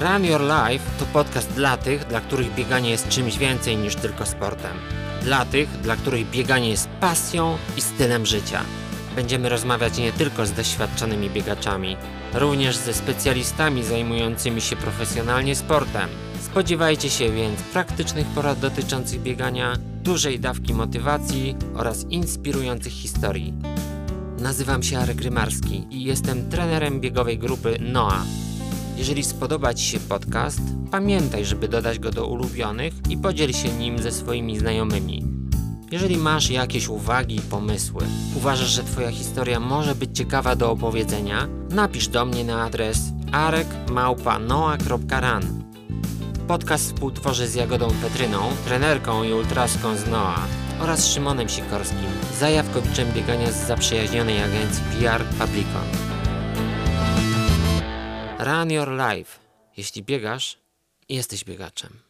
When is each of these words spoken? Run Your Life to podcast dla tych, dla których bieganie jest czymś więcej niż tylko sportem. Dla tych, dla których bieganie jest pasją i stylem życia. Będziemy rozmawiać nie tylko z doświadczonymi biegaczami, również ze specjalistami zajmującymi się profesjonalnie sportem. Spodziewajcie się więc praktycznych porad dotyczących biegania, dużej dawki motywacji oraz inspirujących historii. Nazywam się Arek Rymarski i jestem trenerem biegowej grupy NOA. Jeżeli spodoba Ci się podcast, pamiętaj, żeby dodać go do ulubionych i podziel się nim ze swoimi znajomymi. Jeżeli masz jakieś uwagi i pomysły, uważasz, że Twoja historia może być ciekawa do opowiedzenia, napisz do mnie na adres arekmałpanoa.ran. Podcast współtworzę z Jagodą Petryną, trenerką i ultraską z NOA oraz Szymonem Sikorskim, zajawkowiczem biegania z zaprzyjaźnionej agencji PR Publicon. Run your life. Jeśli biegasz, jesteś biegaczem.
Run 0.00 0.24
Your 0.24 0.40
Life 0.40 0.84
to 0.98 1.04
podcast 1.12 1.52
dla 1.52 1.76
tych, 1.76 2.06
dla 2.06 2.20
których 2.20 2.54
bieganie 2.54 2.90
jest 2.90 3.08
czymś 3.08 3.38
więcej 3.38 3.76
niż 3.76 3.94
tylko 3.94 4.26
sportem. 4.26 4.76
Dla 5.22 5.44
tych, 5.44 5.80
dla 5.80 5.96
których 5.96 6.30
bieganie 6.30 6.70
jest 6.70 6.88
pasją 6.88 7.58
i 7.76 7.80
stylem 7.80 8.26
życia. 8.26 8.60
Będziemy 9.16 9.48
rozmawiać 9.48 9.98
nie 9.98 10.12
tylko 10.12 10.46
z 10.46 10.52
doświadczonymi 10.52 11.30
biegaczami, 11.30 11.96
również 12.34 12.76
ze 12.76 12.94
specjalistami 12.94 13.84
zajmującymi 13.84 14.60
się 14.60 14.76
profesjonalnie 14.76 15.56
sportem. 15.56 16.08
Spodziewajcie 16.40 17.10
się 17.10 17.32
więc 17.32 17.62
praktycznych 17.62 18.26
porad 18.26 18.58
dotyczących 18.58 19.22
biegania, 19.22 19.76
dużej 20.02 20.40
dawki 20.40 20.74
motywacji 20.74 21.56
oraz 21.74 22.04
inspirujących 22.04 22.92
historii. 22.92 23.54
Nazywam 24.38 24.82
się 24.82 24.98
Arek 24.98 25.20
Rymarski 25.20 25.86
i 25.90 26.04
jestem 26.04 26.50
trenerem 26.50 27.00
biegowej 27.00 27.38
grupy 27.38 27.78
NOA. 27.80 28.22
Jeżeli 28.98 29.24
spodoba 29.24 29.74
Ci 29.74 29.84
się 29.84 30.00
podcast, 30.00 30.60
pamiętaj, 30.90 31.44
żeby 31.44 31.68
dodać 31.68 31.98
go 31.98 32.10
do 32.10 32.26
ulubionych 32.26 32.94
i 33.10 33.16
podziel 33.16 33.52
się 33.52 33.68
nim 33.68 33.98
ze 33.98 34.12
swoimi 34.12 34.58
znajomymi. 34.58 35.24
Jeżeli 35.92 36.16
masz 36.16 36.50
jakieś 36.50 36.88
uwagi 36.88 37.36
i 37.36 37.40
pomysły, 37.40 38.04
uważasz, 38.36 38.68
że 38.68 38.84
Twoja 38.84 39.10
historia 39.10 39.60
może 39.60 39.94
być 39.94 40.18
ciekawa 40.18 40.56
do 40.56 40.70
opowiedzenia, 40.70 41.48
napisz 41.70 42.08
do 42.08 42.24
mnie 42.24 42.44
na 42.44 42.64
adres 42.64 42.98
arekmałpanoa.ran. 43.32 45.64
Podcast 46.48 46.84
współtworzę 46.84 47.48
z 47.48 47.54
Jagodą 47.54 47.88
Petryną, 48.02 48.40
trenerką 48.64 49.22
i 49.22 49.32
ultraską 49.32 49.96
z 49.96 50.08
NOA 50.08 50.38
oraz 50.80 51.06
Szymonem 51.06 51.48
Sikorskim, 51.48 52.08
zajawkowiczem 52.38 53.12
biegania 53.12 53.52
z 53.52 53.66
zaprzyjaźnionej 53.66 54.42
agencji 54.42 54.82
PR 55.00 55.24
Publicon. 55.24 56.07
Run 58.40 58.70
your 58.70 58.88
life. 58.88 59.38
Jeśli 59.76 60.02
biegasz, 60.02 60.58
jesteś 61.08 61.44
biegaczem. 61.44 62.00